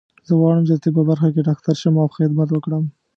[0.27, 2.83] زه غواړم چې د طب په برخه کې ډاکټر شم او خدمت وکړم